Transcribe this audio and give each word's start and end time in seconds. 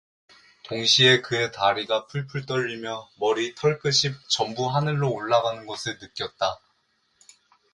동시에 0.63 1.21
그의 1.21 1.51
다리가 1.51 2.07
풀풀 2.07 2.47
떨리며 2.47 3.07
머리털끝이 3.19 4.15
전부 4.31 4.65
하늘로 4.67 5.11
올라가는것을 5.13 5.99
느꼈다. 6.01 6.59